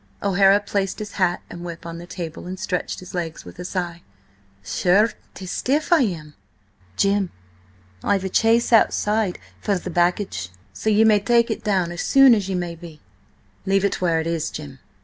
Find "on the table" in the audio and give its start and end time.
1.85-2.47